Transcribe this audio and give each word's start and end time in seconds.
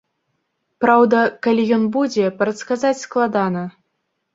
Праўда, 0.85 1.21
калі 1.49 1.67
ён 1.79 1.85
будзе, 2.01 2.35
прадказаць 2.43 2.99
складана. 3.07 3.69